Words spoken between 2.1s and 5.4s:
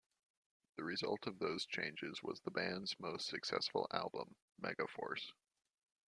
was the band's most successful album, "Mega Force".